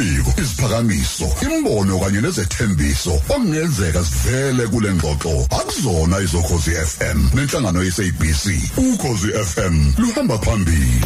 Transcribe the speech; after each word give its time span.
imibiko 0.00 0.30
isiphakamiso 0.40 1.26
imbono 1.42 1.98
kanye 1.98 2.20
nezethembiso 2.20 3.10
okungenzeka 3.14 4.04
sivele 4.04 4.66
kule 4.66 4.94
ngxoxo. 4.94 5.46
Akuzona 5.50 6.20
izokhozi 6.20 6.70
FM 6.70 7.18
nenhlangano 7.34 7.82
yesabc 7.82 8.44
ukhozi 8.76 9.28
FM 9.32 9.92
luhamba 9.98 10.38
phambili. 10.38 11.00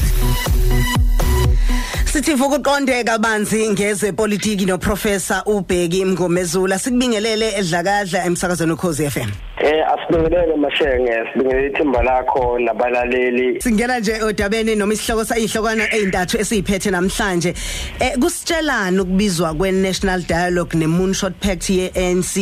Sithi 2.13 2.35
vukuqondeka 2.35 3.19
banzi 3.19 3.71
ngeze 3.71 4.13
politiki 4.13 4.67
no 4.67 4.79
professor 4.79 5.43
uBheki 5.47 6.05
Mngomezula 6.05 6.79
sikubingelele 6.79 7.57
edlakadla 7.59 8.25
emsakazweni 8.25 8.73
ukhozi 8.73 9.11
FM 9.11 9.31
Eh 9.63 9.83
asibingelele 9.93 10.57
mashenge 10.57 11.13
sibingelele 11.33 11.67
ithimba 11.67 12.03
lakho 12.03 12.59
nabalaleli. 12.59 13.61
Singena 13.61 13.99
nje 13.99 14.23
odabeni 14.23 14.77
noma 14.77 14.95
isihloko 14.95 15.25
sayihlokwana 15.25 15.95
ezintathu 15.95 16.39
esiyiphethe 16.39 16.91
namhlanje. 16.91 17.55
Eh 18.01 18.19
kusitshelana 18.19 19.03
ukubizwa 19.03 19.55
kwe 19.55 19.73
National 19.73 20.21
Dialogue 20.23 20.75
ne 20.75 20.87
Moonshot 20.87 21.35
Pact 21.41 21.71
ye 21.71 21.93
ANC 21.95 22.37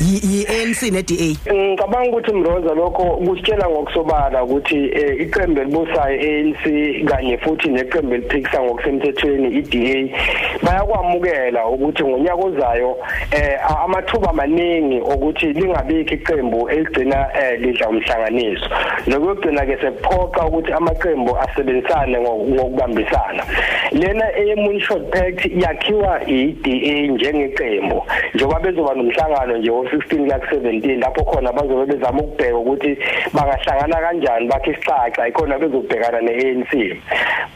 ne 0.00 0.06
DA 0.06 0.26
yi 0.26 0.46
ANC 0.46 0.82
ne 0.92 1.02
DA 1.02 1.54
ngicabanga 1.54 2.08
ukuthi 2.10 2.32
mroza 2.32 2.74
lokho 2.74 3.04
kusitshela 3.04 3.68
ngokusobala 3.68 4.44
ukuthi 4.44 4.76
eh, 4.76 5.20
iqembu 5.20 5.60
elibusayo 5.60 6.20
ANC 6.20 6.64
kanye 7.04 7.38
futhi 7.38 7.68
neqembu 7.68 8.14
eliphikisa 8.14 8.62
ngokusemthethweni 8.62 9.48
iDA 9.48 10.16
bayakwamukela 10.62 11.66
ukuthi 11.66 12.04
ngonyaka 12.04 12.44
ozayo 12.44 12.98
eh, 13.30 13.82
amathuba 13.84 14.30
amaningi 14.30 15.00
ukuthi 15.00 15.46
lingabiki 15.46 16.14
iqembu 16.14 16.70
eligcina 16.70 17.28
eh, 17.40 17.60
lidla 17.60 17.88
umhlanganiso. 17.88 18.66
Lokugcina 19.06 19.66
ke 19.66 19.76
sekuphoqa 19.80 20.46
ukuthi 20.46 20.72
amaqembu 20.72 21.38
asebenzisane 21.38 22.18
ngokubambisana. 22.20 23.44
Lena 23.92 24.24
eMoonshot 24.36 25.10
Pact 25.10 25.46
yakhiwa 25.46 26.20
iDA 26.28 27.06
njengeqembu 27.12 28.02
njengoba 28.34 28.60
bezoba 28.60 28.94
nomhlangano 28.94 29.56
nje 29.58 29.70
ngo-16 29.90 30.26
la 30.26 30.38
17 30.38 31.00
lapho 31.00 31.24
khona 31.24 31.52
bazobe 31.52 31.86
bezama 31.86 32.22
ukubheka 32.22 32.56
ukuthi 32.56 32.98
bangahlangana 33.32 34.00
kanjani 34.00 34.48
bakhe 34.48 34.70
isicaca 34.70 35.28
ikhona 35.28 35.58
bezobhekana 35.58 36.20
ne-ANC 36.20 36.72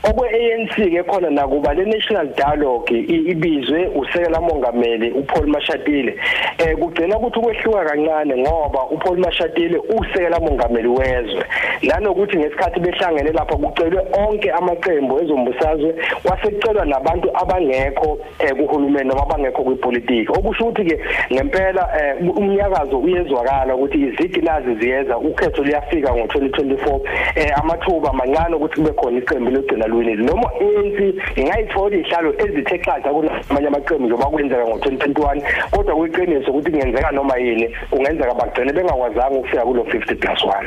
okwe-ANC 0.05 0.75
ke 0.75 1.03
khona 1.03 1.31
nakuba 1.31 1.75
le 1.75 1.85
national 1.85 2.27
dialogue 2.37 2.91
ibizwe 2.91 3.87
usekela 3.87 4.41
mongameli 4.41 5.11
uPaul 5.11 5.47
Mashatile 5.47 6.15
eh 6.59 6.77
kugcina 6.77 7.19
ukuthi 7.19 7.39
ukwehluka 7.39 7.85
kancane 7.85 8.37
ngoba 8.37 8.85
uPaul 8.91 9.19
Mashatile 9.19 9.79
usekela 9.79 10.41
mongameli 10.41 10.89
wezwe. 10.89 11.45
Nanokuthi 11.83 12.37
ngesikhathi 12.37 12.81
behlangene 12.81 13.33
lapha 13.33 13.57
kucelwe 13.57 14.03
onke 14.13 14.51
amaqembu 14.51 15.21
ezombusazwe 15.23 15.95
wasekucelwa 16.25 16.85
nabantu 16.85 17.31
abangekho 17.35 18.19
eh, 18.39 18.55
kuhulumeni 18.57 19.09
noma 19.09 19.23
abangekho 19.23 19.63
kwipolitiki 19.63 20.33
okusho 20.33 20.65
ukuthi 20.65 20.85
ke 20.85 21.01
ngempela 21.33 21.89
eh, 21.99 22.15
umnyakazo 22.31 22.99
uyezwakala 22.99 23.75
ukuthi 23.75 23.99
izigi 23.99 24.41
nazi 24.41 24.75
ziyeza 24.75 25.19
ukhetho 25.19 25.63
liyafika 25.63 26.11
ngo2024 26.11 27.01
eh 27.35 27.59
amathuba 27.59 28.13
mancane 28.13 28.55
ukuthi 28.57 28.77
kube 28.77 28.93
khona 28.93 29.19
iqembu 29.19 29.51
logcina 29.51 29.87
lwini 29.87 30.15
noma 30.15 30.49
ANC 30.61 30.99
ingayithola 31.37 31.97
ihlalo 31.97 32.35
ezithe 32.39 32.79
xaxa 32.79 33.11
kunamanye 33.15 33.69
amaqembu 33.69 34.05
njengoba 34.07 34.31
kwenzeka 34.31 34.65
ngo2021 34.65 35.43
kodwa 35.71 35.97
kuyiqiniso 35.97 36.51
ukuthi 36.51 36.71
kungenzeka 36.71 37.11
noma 37.11 37.37
yini 37.37 37.77
kungenzeka 37.91 38.35
bagcine 38.35 38.73
bengakwazanga 38.73 39.39
ukufika 39.39 39.63
kulo 39.63 39.83
50 39.83 40.17
plus 40.17 40.41
1 40.45 40.67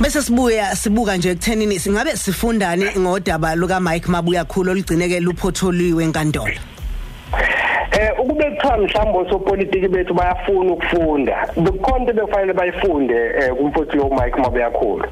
Bese 0.00 0.22
sibuya 0.22 0.76
sibuka 0.76 1.16
nje 1.16 1.30
ekuthenini 1.30 1.78
singabe 1.78 2.16
sifundane 2.16 2.86
ngodaba 2.98 3.54
luka 3.54 3.80
Mike 3.80 4.08
Mabuya 4.10 4.44
khulu 4.44 4.70
oligcineke 4.70 5.20
luphotholiwe 5.20 6.04
enkantolo? 6.04 6.77
Eh 7.98 8.20
ukube 8.20 8.44
kuthiwa 8.44 8.78
mhlawumbe 8.78 9.30
sopolitiki 9.30 9.88
bethu 9.88 10.14
bayafuna 10.14 10.72
ukufunda. 10.72 11.48
Bekukhonto 11.56 12.12
bekufanele 12.12 12.52
bayifunde 12.52 13.14
eh 13.14 13.54
kumfowethu 13.54 13.96
lo 13.96 14.10
Mike 14.10 14.40
Mabeyakhulu. 14.40 15.04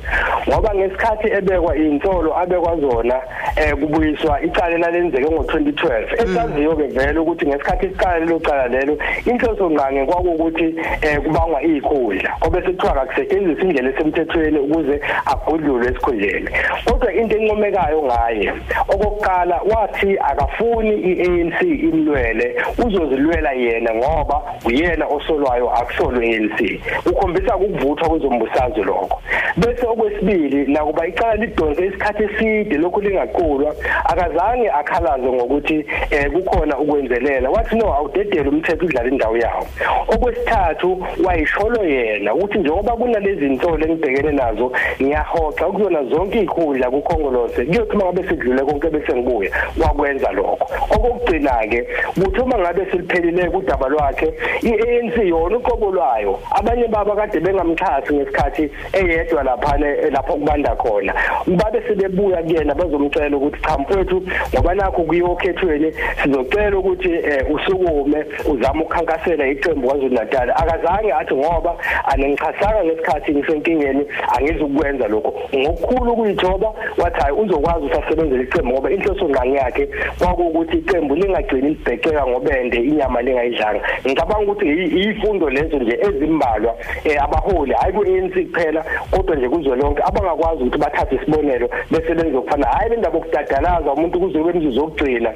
Ngoba 0.49 0.75
ngesikhathi 0.75 1.29
ebekwa 1.29 1.77
insolo 1.77 2.39
abekwa 2.39 2.77
zona 2.77 3.21
eh 3.57 3.75
kubuyiswa 3.75 4.43
icala 4.43 4.79
lalenzeke 4.79 5.25
ngo2012 5.25 6.23
esaziyo 6.23 6.77
ke 6.77 6.87
vele 6.87 7.19
ukuthi 7.19 7.47
ngesikhathi 7.47 7.87
icala 7.87 8.19
lelo 8.19 8.39
cala 8.39 8.69
lelo 8.69 8.99
inhloso 9.27 9.71
nqange 9.71 10.05
kwakukuthi 10.07 10.75
eh 11.03 11.21
kubangwa 11.21 11.63
ikhundla 11.63 12.31
ngoba 12.41 12.63
sekuthiwa 12.63 13.03
akusetshenziswa 13.03 13.65
indlela 13.65 13.91
esemthethweni 13.91 14.59
ukuze 14.59 15.01
agudlulwe 15.27 15.87
esikhundleni. 15.89 16.51
Kodwa 16.85 17.13
into 17.13 17.37
encomekayo 17.37 18.03
ngaye 18.03 18.53
okokuqala 18.89 19.61
wathi 19.75 20.19
akafuni 20.19 20.95
iANC 21.11 21.63
imlwele 21.63 22.57
uzozilwela 22.79 23.53
yena 23.53 23.95
ngoba 23.95 24.43
uyena 24.65 25.07
osolwayo 25.07 25.71
akusolwe 25.71 26.37
ANC 26.37 26.81
ukhombisa 27.07 27.57
ukuvuthwa 27.57 28.09
kwezombusazwe 28.09 28.85
lokho. 28.85 29.21
Bese 29.57 29.87
okwesibili 29.87 30.73
nakuba 30.73 31.07
icala 31.07 31.35
lidonse 31.35 31.87
isikhathi 31.87 32.23
eside 32.25 32.79
lokhu 32.79 33.01
lingaqulwa. 33.01 33.75
Akazange 34.05 34.71
akhalaze 34.71 35.27
ngokuthi 35.27 35.87
eh 36.11 36.31
kukhona 36.33 36.79
ukwenzelela. 36.79 37.51
Wathi 37.51 37.77
no 37.77 37.95
awudedela 37.95 38.51
umthetho 38.51 38.85
udlala 38.85 39.09
indawo 39.09 39.37
yawo. 39.37 39.67
Okwesithathu 40.09 41.07
wayisholo 41.25 41.85
yena. 41.85 42.35
Ukuthi 42.35 42.59
njengoba 42.59 42.97
kunalezi 42.97 43.47
insolo 43.47 43.87
engibhekene 43.87 44.33
nazo 44.33 44.73
ngiyahoxa 45.03 45.69
ukuzona 45.69 46.05
zonke 46.05 46.41
ikhundla 46.41 46.91
kukhongolose. 46.91 47.65
Kuyothi 47.65 47.97
ngabe 47.97 48.29
sedlule 48.29 48.63
konke 48.63 48.91
bese 48.91 49.13
ngibuya 49.17 49.51
wakwenza 49.83 50.33
lokho. 50.33 50.67
Okugcina 50.91 51.67
ke 51.71 51.87
kuthi 52.15 52.41
uma 52.41 52.57
ngabe 52.67 52.87
seliphelile 52.91 53.51
kudaba 53.51 53.89
lwakhe. 53.89 54.35
iANC 54.63 55.17
yona 55.25 55.57
uqobo 55.57 55.91
lwayo. 55.91 56.39
Abanye 56.51 56.89
baba 56.89 57.17
kade 57.17 57.41
bengamxhasi 57.41 58.15
ngesikhathi 58.15 58.71
eyedwa 58.93 59.43
lapha 59.43 59.79
lapho 60.11 60.33
kubanda 60.35 60.75
khona. 60.77 61.15
Babe 61.47 61.83
sebebuya 61.89 62.43
kuyena 62.43 62.75
bazomcela 62.75 63.37
ukuthi 63.37 63.63
cha 63.63 63.79
mfowethu 63.79 64.23
ngoba 64.55 64.75
nakho 64.75 65.03
kuyokhethweni 65.03 65.93
sizocela 66.23 66.79
ukuthi 66.79 67.11
usukume 67.55 68.25
uzama 68.47 68.83
ukukhankasela 68.83 69.49
iqembu 69.49 69.89
kwaZulu 69.89 70.15
Natal 70.15 70.51
akazange 70.51 71.13
athi 71.13 71.35
ngoba 71.35 71.77
anengichasanga 72.05 72.85
ngesikhathi 72.85 73.35
ngisenkingeni 73.35 74.07
angizukwenza 74.39 75.09
lokho 75.09 75.35
ngokukhulu 75.55 76.13
ukuyithoba 76.13 76.73
wathi 76.99 77.21
hayi 77.21 77.37
uzokwazi 77.37 77.87
usasebenzela 77.87 78.43
iqembu 78.43 78.73
ngoba 78.73 78.91
inhloso 78.91 79.29
ngqangi 79.29 79.55
yakhe 79.55 79.89
kwakukuthi 80.19 80.77
iqembu 80.77 81.15
lingagcini 81.15 81.69
libhekeka 81.69 82.27
ngobende 82.57 82.77
inyama 82.77 83.23
lingayidlanga. 83.23 83.81
Ngicabanga 84.07 84.53
ukuthi 84.53 84.67
izifundo 84.69 85.51
lezo 85.51 85.79
nje 85.79 85.99
ezimbalwa 86.01 86.75
abaholi 87.21 87.73
hayi 87.73 87.93
ku-ANC 87.93 88.35
kuphela 88.47 88.85
kodwa 89.11 89.37
nje 89.37 89.49
kuzo 89.49 89.77
lonke 89.77 90.03
abangakwazi 90.03 90.63
ukuthi 90.63 90.79
bathathe 90.79 91.17
isibonelo 91.17 91.71
bese 91.91 92.15
benze 92.15 92.37
ukufana 92.37 92.67
hayi 92.67 92.91
bendaba 92.91 93.19
okudadalaza 93.19 93.93
umuntu 93.93 94.21
kuze 94.21 94.39
kube 94.39 94.53
mzuzu 94.53 94.85
okugcina 94.85 95.31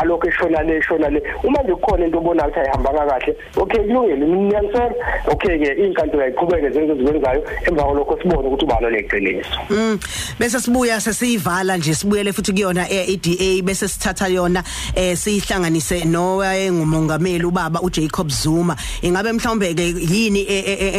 alokho 0.00 0.28
eshona 0.28 0.62
le 0.62 0.76
eshona 0.76 1.08
le. 1.08 1.22
Uma 1.44 1.62
nje 1.62 1.74
kukhona 1.74 2.04
into 2.06 2.18
obonayo 2.18 2.48
ukuthi 2.48 2.60
ayihambanga 2.60 3.06
kahle 3.06 3.36
okay 3.56 3.80
kulungile 3.80 4.26
ngiyanisela. 4.26 4.94
Okay 5.26 5.58
ke 5.58 5.72
inkantolo 5.72 6.22
ayiqhubeke 6.22 6.70
zenze 6.70 6.92
ezikwenzayo 6.92 7.44
emva 7.66 7.84
kwalokho 7.84 8.18
sibone 8.22 8.48
ukuthi 8.48 8.64
ubalo 8.64 8.90
leqiniso 8.90 9.58
mm 9.70 9.98
bese 10.38 10.60
sibuya 10.60 11.00
sesiyivala 11.00 11.76
nje 11.76 11.94
sibuyele 11.94 12.32
futhi 12.32 12.52
kuyona 12.52 12.90
eDA 12.90 13.62
bese 13.62 13.88
sithatha 13.88 14.28
yona 14.28 14.64
eh 14.94 15.16
sihlanganise 15.16 16.04
nowaye 16.04 16.61
ngumongameli 16.70 17.44
ubaba 17.44 17.80
uJacob 17.80 18.28
Zuma. 18.30 18.76
Ingabe 19.02 19.32
mhlawumbe 19.32 19.74
ke 19.74 19.82
yini 19.98 20.46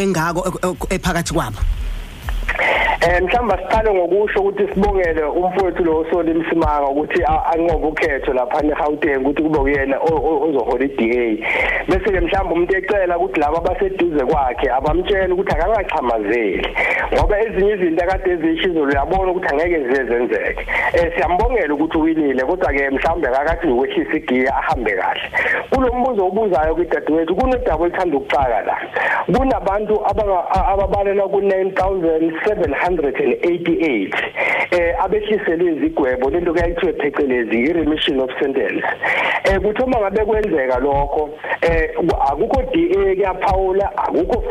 engako 0.01 0.87
ephakathi 0.89 1.33
kwabo? 1.33 1.57
Eh 3.01 3.21
mhlamba 3.21 3.57
siqale 3.57 3.93
ngokusho 3.93 4.39
ukuthi 4.39 4.67
sibongele 4.73 5.23
umfowethu 5.23 5.83
lo 5.83 6.05
Soli 6.11 6.33
Msimanga 6.33 6.87
ukuthi 6.87 7.23
anqobe 7.23 7.87
ukhetho 7.87 8.33
lapha 8.33 8.65
eGauteng 8.65 9.21
ukuthi 9.21 9.43
kube 9.43 9.59
uyena 9.59 9.97
ozohola 9.99 10.85
iDA 10.85 11.47
bese 11.87 12.11
ke 12.11 12.19
mhlamba 12.19 12.53
umuntu 12.53 12.77
ecela 12.77 13.17
ukuthi 13.17 13.39
laba 13.39 13.57
abaseduze 13.57 14.25
kwakhe 14.25 14.69
abamtshela 14.71 15.33
ukuthi 15.33 15.51
akangachamazeli 15.51 16.67
ngoba 17.13 17.39
ezinye 17.39 17.73
izinto 17.73 18.03
akade 18.03 18.31
ezishizolo 18.31 18.91
uyabona 18.91 19.31
ukuthi 19.31 19.47
angeke 19.47 19.79
ziyenzeke 19.89 20.65
eh 20.93 21.11
siyambongela 21.15 21.73
ukuthi 21.73 21.97
uwinile 21.97 22.43
kodwa 22.45 22.73
ke 22.73 22.89
mhlawumbe 22.89 23.27
akakathi 23.27 23.67
ukwehlisa 23.67 24.17
igiya 24.17 24.57
ahambe 24.57 24.91
kahle. 24.91 25.21
Kulombuzo 25.69 26.25
obuzayo 26.25 26.75
kudadewethu 26.75 27.35
kunedaba 27.35 27.85
elithanda 27.85 28.17
ukucaka 28.17 28.61
la. 28.61 28.75
Kunabantu 29.25 29.95
ababalela 30.71 31.23
ku 31.27 31.39
9700 31.41 32.92
788 32.97 34.42
eh 34.73 34.95
abehliselwe 35.03 35.71
izigwebo 35.71 36.29
lento 36.29 36.53
kuyayithiwe 36.53 36.93
phecelezi 36.93 37.57
i-remission 37.59 38.19
of 38.19 38.31
sentence. 38.39 38.85
Eh 39.43 39.59
kuthi 39.61 39.83
uma 39.83 39.99
ngabe 39.99 40.25
kwenzeka 40.25 40.79
lokho 40.79 41.29
eh 41.61 41.89
akukho 42.31 42.61
DA 42.73 43.15
kuyaphawula 43.15 43.97
akukho 43.97 44.43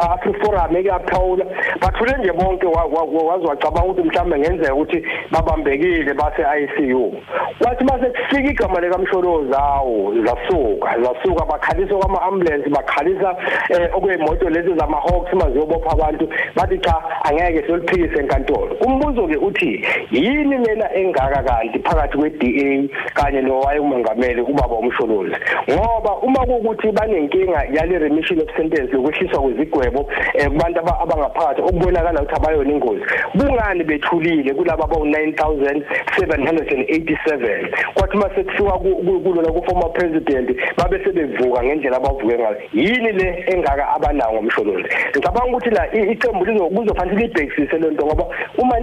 Afri 0.00 0.34
Forum 0.34 0.74
kuyaphawula. 0.74 1.44
Bathule 1.80 2.12
nje 2.18 2.32
bonke 2.32 2.66
wazwacabanga 2.66 3.88
ukuthi 3.88 4.08
mhlawumbe 4.08 4.38
ngenzeka 4.38 4.74
ukuthi 4.74 5.06
babambekile 5.30 6.14
base 6.14 6.42
ICU 6.62 7.14
kwathi 7.58 7.84
mase 7.84 8.06
kufika 8.06 8.50
igama 8.50 8.80
lika 8.80 8.98
Msholozawo 8.98 10.14
zasuka 10.24 11.00
zasuka. 11.02 11.44
Bakhalisa 11.44 11.94
kwama 11.94 12.22
ambulance 12.22 12.68
bakhalisa 12.68 13.36
eh 13.70 13.88
okwemoto 13.96 14.50
lezi 14.50 14.74
zama 14.78 14.96
Hawks 14.96 15.32
maziyobopha 15.32 15.90
abantu. 15.90 16.28
Bathi 16.56 16.78
cha 16.78 17.02
angeke 17.24 17.66
seliphikise 17.66 18.20
enkantolo. 18.20 18.76
Umbuzo 18.86 19.26
ke 19.26 19.36
uthi 19.36 19.63
yini 20.10 20.56
lena 20.64 20.94
engaka 20.94 21.42
kanti 21.42 21.78
phakathi 21.78 22.18
kwe 22.18 22.30
DA 22.30 22.88
kanye 23.14 23.40
nowayemongameli 23.40 24.40
ubaba 24.40 24.74
umsholozi 24.74 25.34
ngoba 25.70 26.16
uma 26.22 26.46
kukuthi 26.46 26.92
banenkinga 26.92 27.64
yale 27.72 27.98
remission 27.98 28.40
of 28.40 28.56
sentence 28.56 28.92
lokwehliswa 28.92 29.42
kwezigwebo 29.42 30.10
eh, 30.34 30.48
kubantu 30.48 30.80
abangaphakathi 30.80 31.62
okubonakala 31.62 32.22
ukuthi 32.22 32.36
abayona 32.36 32.70
ingozi 32.70 33.02
bungani 33.34 33.84
bethulile 33.84 34.54
kulabo 34.54 34.84
abawu 34.84 35.04
9787 35.04 37.68
kwathi 37.94 38.16
mase 38.16 38.44
kufika 38.44 38.72
kulona 38.72 39.52
ku 39.52 39.64
former 39.64 39.92
president 39.92 40.56
babe 40.76 41.04
sebevuka 41.04 41.64
ngendlela 41.64 41.96
abavuke 41.96 42.38
ngayo 42.38 42.56
yini 42.72 43.12
le 43.12 43.44
engaka 43.46 43.88
abanawo 43.94 44.34
ngomsholozi 44.34 44.88
ngicabanga 45.10 45.50
ukuthi 45.50 45.70
la 45.70 45.94
iqembu 45.94 46.44
lizofanele 46.44 47.26
libhekisise 47.26 47.78
lento 47.78 48.06
ngoba 48.06 48.26
uma 48.58 48.80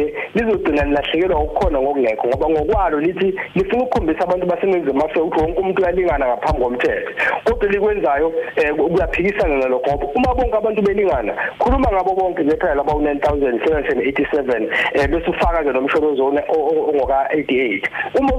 lingabhekile 0.00 0.14
lizogcina 0.34 0.84
lilahlekelwa 0.84 1.40
ukukhona 1.40 1.80
ngokungekho 1.80 2.28
ngoba 2.28 2.48
ngokwalo 2.48 3.00
lithi 3.00 3.40
lifuna 3.54 3.82
ukukhombisa 3.82 4.20
abantu 4.20 4.46
baseningizimu 4.46 5.04
Afrika 5.04 5.22
ukuthi 5.22 5.42
wonke 5.42 5.60
umuntu 5.60 5.82
uyalingana 5.82 6.26
ngaphambi 6.26 6.62
komthetho. 6.62 7.10
Kodwa 7.44 7.68
likwenzayo 7.68 8.32
eh, 8.56 8.74
kuyaphikisana 8.74 9.56
nalokho 9.56 9.90
ngoba 9.90 10.06
uma 10.14 10.34
bonke 10.34 10.56
abantu 10.56 10.82
belingana 10.82 11.34
khuluma 11.58 11.92
ngabo 11.92 12.14
bonke 12.14 12.42
nje 12.42 12.56
phela 12.56 12.74
laba 12.74 12.92
9787 12.92 14.68
eh 14.94 15.08
bese 15.08 15.30
ufaka 15.30 15.64
ke 15.64 15.72
nomshorozo 15.72 16.26
ongoka 16.26 17.28
88 17.34 17.82
uma 18.18 18.32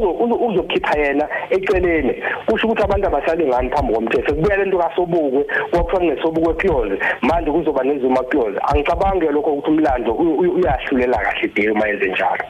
uzokhipha 0.48 1.00
yena 1.00 1.28
eceleni 1.50 2.24
kusho 2.46 2.68
ukuthi 2.68 2.84
abantu 2.84 3.08
abasalingani 3.08 3.70
phambi 3.70 3.94
komthetho. 3.94 4.36
Kubuya 4.36 4.58
lento 4.58 4.78
kasobukwe 4.78 5.46
kwakuthiwa 5.72 6.00
kunesobukwe 6.00 6.54
pure 6.54 7.00
manje 7.22 7.52
kuzoba 7.52 7.84
nezuma 7.84 8.24
pure 8.24 8.60
angicabange 8.64 9.32
lokho 9.32 9.54
ukuthi 9.54 9.70
umlando 9.70 10.14
uyahlulela 10.14 11.18
kahle. 11.18 11.41
De 11.48 11.72
uma 11.72 11.88
yenze 11.88 12.08
njalo 12.08 12.46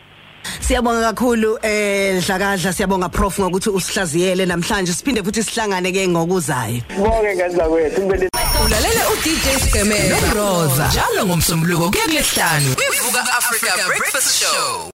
Siyabonga 0.59 1.01
kakhulu 1.13 1.57
eh 1.63 2.21
Dlakadla 2.25 2.73
siyabonga 2.73 3.09
prof 3.09 3.39
ngokuthi 3.39 3.69
usihlaziyele 3.69 4.45
namhlanje 4.45 4.93
siphinde 4.93 5.23
futhi 5.23 5.43
sihlangane 5.43 5.91
ke 5.91 6.07
ngokuzayo. 6.07 6.81
Bonke 6.97 7.35
ngenza 7.35 7.63
kwethu 7.69 8.01
ngibele 8.01 8.29
Ulalela 8.65 9.03
u 9.13 9.15
DJ 9.23 9.45
Skemer 9.63 10.09
no 10.09 10.19
Rosa 10.33 10.87
njalo 10.87 11.25
ngomsombuluko 11.25 11.91
kuya 11.91 12.05
kulesihlanu. 12.05 12.69
Ivuka 12.87 13.21
Africa 13.37 13.71
Breakfast 13.87 14.39
Show. 14.39 14.89